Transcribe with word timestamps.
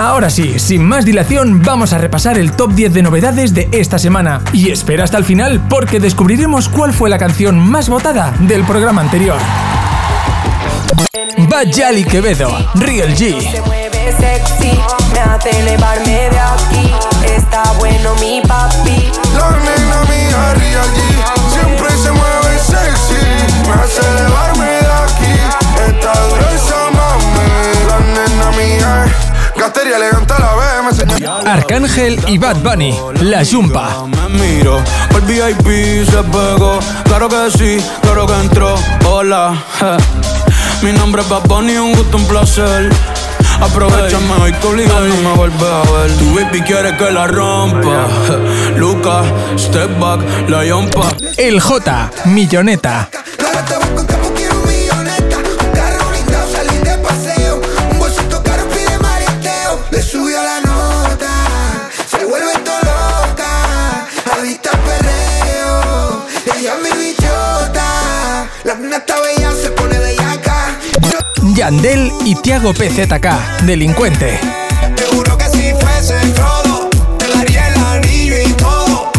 Ahora 0.00 0.30
sí, 0.30 0.58
sin 0.58 0.82
más 0.82 1.04
dilación, 1.04 1.62
vamos 1.62 1.92
a 1.92 1.98
repasar 1.98 2.38
el 2.38 2.52
top 2.52 2.72
10 2.72 2.94
de 2.94 3.02
novedades 3.02 3.52
de 3.52 3.68
esta 3.70 3.98
semana. 3.98 4.40
Y 4.50 4.70
espera 4.70 5.04
hasta 5.04 5.18
el 5.18 5.24
final 5.24 5.60
porque 5.68 6.00
descubriremos 6.00 6.70
cuál 6.70 6.94
fue 6.94 7.10
la 7.10 7.18
canción 7.18 7.58
más 7.58 7.90
votada 7.90 8.32
del 8.40 8.64
programa 8.64 9.02
anterior. 9.02 9.36
Bad 11.50 11.66
Yali 11.66 12.04
Quevedo, 12.04 12.48
Real 12.76 13.14
G. 13.14 13.52
Se 13.52 13.60
mueve 13.60 14.14
sexy, 14.18 14.72
me 15.12 15.20
hace 15.20 15.50
elevarme 15.60 16.30
de 16.30 16.38
aquí. 16.38 16.94
Está 17.36 17.62
bueno 17.78 18.14
mi 18.14 18.40
papi. 18.40 19.12
La 19.34 19.50
nena 19.50 20.00
mía 20.08 20.54
Real 20.54 20.88
G 20.94 21.09
Arcángel 31.52 32.20
y 32.28 32.38
Bad 32.38 32.58
Bunny, 32.58 32.96
La 33.22 33.44
Jumpa. 33.44 34.06
Me 34.06 34.38
miro, 34.38 34.80
el 35.16 35.20
VIP 35.22 36.08
se 36.08 36.22
pegó. 36.22 36.78
Claro 37.04 37.28
que 37.28 37.50
sí, 37.58 37.84
claro 38.02 38.26
que 38.26 38.34
entró. 38.34 38.74
Hola, 39.08 39.54
mi 40.82 40.92
nombre 40.92 41.22
es 41.22 41.28
Bad 41.28 41.42
Bunny, 41.48 41.76
un 41.76 41.94
gusto, 41.94 42.18
un 42.18 42.24
placer. 42.26 42.90
Aprovechame 43.60 44.32
hoy 44.40 44.52
que 44.52 44.66
obligado 44.66 45.06
no 45.06 45.16
me 45.16 45.34
vuelves 45.34 45.62
a 45.62 45.90
ver. 45.90 46.12
Tu 46.18 46.34
baby 46.34 46.60
quiere 46.62 46.96
que 46.96 47.10
la 47.10 47.26
rompa. 47.26 48.06
Luca, 48.76 49.22
step 49.58 49.98
back, 49.98 50.20
la 50.48 50.64
yompa. 50.64 51.14
El 51.36 51.60
J, 51.60 52.10
Milloneta. 52.26 53.10
Yandel 71.60 72.10
y 72.24 72.34
Tiago 72.36 72.72
PZK, 72.72 73.64
Delincuente. 73.66 74.40
Te 74.96 75.02
juro 75.14 75.36
que 75.36 75.44
si 75.44 75.74
fuese 75.78 76.18
Te 77.18 77.28
daría 77.28 77.68
el 77.68 77.76
anillo 77.84 78.36
y 78.46 78.52
todo 78.54 79.12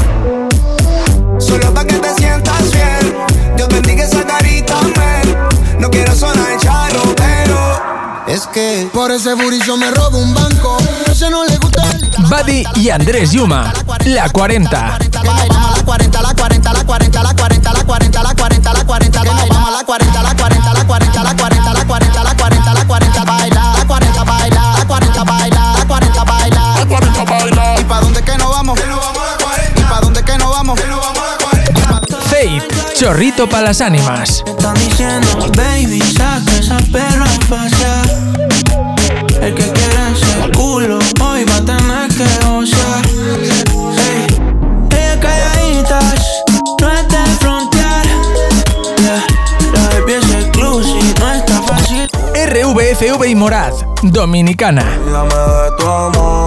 Solo 1.39 1.71
pa' 1.71 1.85
que 1.85 1.97
te 1.99 2.11
sientas 2.15 2.71
bien 2.71 3.15
Dios 3.55 3.69
bendiga 3.69 4.05
esa 4.05 4.25
carita, 4.25 4.75
men 4.81 5.37
No 5.79 5.91
quiero 5.91 6.15
sonar 6.15 6.57
charro, 6.57 7.03
pero 7.15 7.79
Es 8.27 8.47
que 8.47 8.89
por 8.91 9.11
ese 9.11 9.35
burillo 9.35 9.77
me 9.77 9.91
robo 9.91 10.17
un 10.17 10.33
banco 10.33 10.77
Ese 11.11 11.29
no 11.29 11.45
le 11.45 11.57
gusta 11.59 11.83
el 11.91 12.11
Buddy 12.25 12.63
y 12.75 12.89
Andrés 12.89 13.33
Yuma, 13.33 13.71
La 14.05 14.29
40. 14.29 14.97
Baila 15.11 15.73
la 15.77 15.83
40, 15.85 16.21
la 16.21 16.33
40, 16.33 16.73
la 16.73 16.83
40, 16.85 17.23
la 17.23 17.35
40, 17.35 17.73
la 17.73 17.83
40, 17.83 18.23
la 18.23 18.33
40, 18.33 18.73
la 18.73 18.85
40, 18.85 19.23
baila 19.23 19.71
la 19.71 19.83
40, 19.83 19.83
la 19.83 19.83
40, 19.85 20.23
la 20.23 20.35
40, 20.35 20.73
la 20.73 20.85
40, 20.87 21.20
Chorrito 33.01 33.49
para 33.49 33.63
las 33.63 33.81
ánimas. 33.81 34.43
Están 34.45 34.75
diciendo, 34.75 35.27
baby, 35.57 35.99
saca 36.15 36.55
esa 36.59 36.77
perra 36.91 37.25
a 37.25 37.39
pasear. 37.49 38.05
El 39.41 39.55
que 39.55 39.63
quiere 39.63 40.11
ese 40.13 40.51
culo, 40.55 40.99
hoy 41.19 41.43
va 41.45 41.55
a 41.55 41.65
tener 41.65 42.09
que 42.09 42.45
gozar. 42.45 43.01
Ey, 43.97 44.27
Ellas 44.91 45.17
calladitas, 45.19 46.43
no 46.79 46.91
es 46.91 47.07
de 47.07 47.25
frontear. 47.39 48.05
Yeah, 48.99 49.25
la 49.73 49.89
baby 49.89 50.13
es 50.13 50.29
exclusive, 50.45 51.13
no 51.19 51.31
está 51.33 51.59
fácil. 51.63 52.07
RVFV 52.35 53.25
y 53.25 53.33
Morad, 53.33 53.73
Dominicana. 54.03 54.85
Dame 55.11 55.33
de 55.33 55.71
tu 55.79 55.87
amor. 55.87 56.40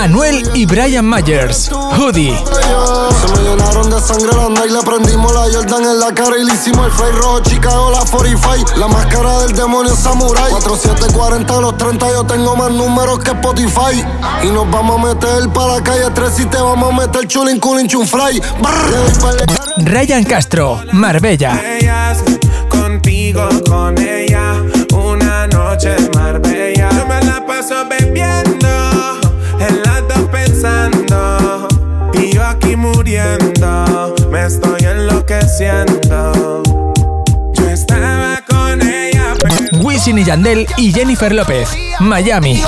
Anuel 0.00 0.42
y 0.54 0.64
Brian 0.64 1.06
Myers, 1.08 1.70
Hoodie. 1.70 2.34
Se 2.34 3.32
me 3.32 3.48
llenaron 3.50 3.90
de 3.90 4.00
sangre 4.00 4.30
la 4.34 4.48
night, 4.48 4.70
le 4.72 4.80
prendimos 4.82 5.30
la 5.34 5.42
Jordan 5.52 5.84
en 5.84 6.00
la 6.00 6.14
cara 6.14 6.38
y 6.40 6.44
le 6.46 6.54
hicimos 6.54 6.86
el 6.86 6.92
fly 6.92 7.10
rojo, 7.12 7.40
Chicago, 7.40 7.90
la 7.90 8.00
45, 8.10 8.76
la 8.78 8.88
máscara 8.88 9.38
del 9.42 9.52
demonio 9.54 9.94
samurai. 9.94 10.50
4740 10.50 11.54
a 11.54 11.60
los 11.60 11.76
30, 11.76 12.12
yo 12.12 12.24
tengo 12.24 12.56
más 12.56 12.70
números 12.70 13.18
que 13.18 13.30
Spotify. 13.32 14.02
Y 14.42 14.46
nos 14.46 14.70
vamos 14.70 15.00
a 15.00 15.14
meter 15.14 15.48
para 15.52 15.74
la 15.74 15.82
calle 15.82 16.10
3 16.14 16.40
y 16.40 16.44
te 16.46 16.56
vamos 16.56 16.92
a 16.94 16.96
meter 17.06 17.26
chulin, 17.28 17.60
culin, 17.60 17.86
chun 17.86 18.06
fly. 18.08 18.40
Brr. 18.60 18.90
Le 18.90 18.96
doy 18.96 19.20
par 19.20 19.34
de- 19.36 19.84
Ryan 19.90 20.24
Castro, 20.24 20.80
Marbella. 20.92 21.60
ellas, 21.78 22.18
contigo, 22.70 23.46
con 23.68 23.98
ella, 23.98 24.54
una 24.94 25.46
noche 25.48 25.94
en 25.94 26.10
Marbella. 26.14 26.49
Wisin 40.00 40.18
y 40.18 40.24
Yandel 40.24 40.66
y 40.78 40.94
Jennifer 40.94 41.30
López, 41.30 41.76
Miami. 41.98 42.62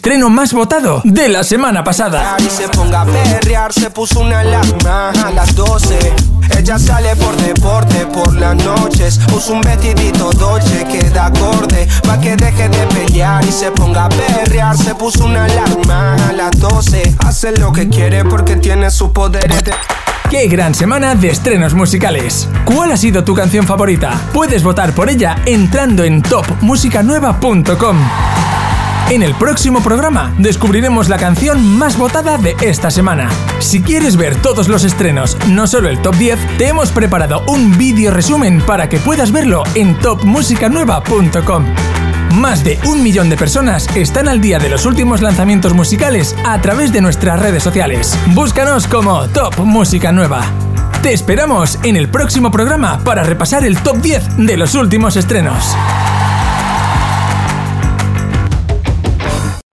Estreno 0.00 0.30
más 0.30 0.54
votado 0.54 1.02
de 1.04 1.28
la 1.28 1.44
semana 1.44 1.84
pasada. 1.84 2.34
Y 2.38 2.48
se 2.48 2.66
ponga 2.70 3.02
a 3.02 3.04
perrear, 3.04 3.70
se 3.70 3.90
puso 3.90 4.20
una 4.20 4.40
alarma 4.40 5.10
a 5.10 5.30
las 5.30 5.54
12. 5.54 6.14
Ella 6.56 6.78
sale 6.78 7.14
por 7.16 7.36
deporte 7.36 8.06
por 8.06 8.34
las 8.34 8.56
noches. 8.64 9.20
Usa 9.36 9.56
un 9.56 9.60
vestidito 9.60 10.30
dolce 10.30 10.86
que 10.86 11.10
da 11.10 11.26
acorde. 11.26 11.86
Pa' 12.06 12.18
que 12.18 12.34
deje 12.34 12.70
de 12.70 12.86
pelear 12.86 13.44
y 13.44 13.52
se 13.52 13.70
ponga 13.72 14.06
a 14.06 14.08
perrear. 14.08 14.74
Se 14.74 14.94
puso 14.94 15.26
una 15.26 15.44
alarma 15.44 16.16
a 16.30 16.32
las 16.32 16.52
12. 16.52 17.16
Hace 17.18 17.52
lo 17.58 17.70
que 17.70 17.86
quiere 17.90 18.24
porque 18.24 18.56
tiene 18.56 18.90
sus 18.90 19.10
poderes 19.10 19.62
de. 19.64 19.74
¡Qué 20.30 20.48
gran 20.48 20.74
semana 20.74 21.14
de 21.14 21.28
estrenos 21.28 21.74
musicales! 21.74 22.48
¿Cuál 22.64 22.92
ha 22.92 22.96
sido 22.96 23.22
tu 23.22 23.34
canción 23.34 23.66
favorita? 23.66 24.18
Puedes 24.32 24.62
votar 24.62 24.94
por 24.94 25.10
ella 25.10 25.36
entrando 25.44 26.04
en 26.04 26.22
topmusicanueva.com. 26.22 27.98
En 29.10 29.24
el 29.24 29.34
próximo 29.34 29.82
programa 29.82 30.32
descubriremos 30.38 31.08
la 31.08 31.18
canción 31.18 31.76
más 31.76 31.98
votada 31.98 32.38
de 32.38 32.54
esta 32.60 32.92
semana. 32.92 33.28
Si 33.58 33.82
quieres 33.82 34.16
ver 34.16 34.36
todos 34.36 34.68
los 34.68 34.84
estrenos, 34.84 35.36
no 35.48 35.66
solo 35.66 35.88
el 35.88 36.00
top 36.00 36.14
10, 36.14 36.38
te 36.58 36.68
hemos 36.68 36.92
preparado 36.92 37.42
un 37.48 37.76
vídeo 37.76 38.12
resumen 38.12 38.62
para 38.62 38.88
que 38.88 39.00
puedas 39.00 39.32
verlo 39.32 39.64
en 39.74 39.98
topmusicanueva.com. 39.98 41.64
Más 42.36 42.62
de 42.62 42.78
un 42.86 43.02
millón 43.02 43.28
de 43.30 43.36
personas 43.36 43.88
están 43.96 44.28
al 44.28 44.40
día 44.40 44.60
de 44.60 44.68
los 44.68 44.86
últimos 44.86 45.22
lanzamientos 45.22 45.74
musicales 45.74 46.36
a 46.46 46.60
través 46.60 46.92
de 46.92 47.00
nuestras 47.00 47.40
redes 47.40 47.64
sociales. 47.64 48.16
Búscanos 48.28 48.86
como 48.86 49.26
Top 49.30 49.58
Música 49.58 50.12
Nueva. 50.12 50.44
Te 51.02 51.12
esperamos 51.12 51.80
en 51.82 51.96
el 51.96 52.10
próximo 52.10 52.52
programa 52.52 53.00
para 53.00 53.24
repasar 53.24 53.64
el 53.64 53.76
top 53.78 53.96
10 53.96 54.36
de 54.36 54.56
los 54.56 54.76
últimos 54.76 55.16
estrenos. 55.16 55.74